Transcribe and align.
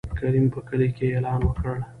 کريم 0.19 0.45
په 0.53 0.59
کلي 0.67 0.87
کې 0.97 1.03
يې 1.07 1.13
اعلان 1.15 1.39
وکړ. 1.43 1.75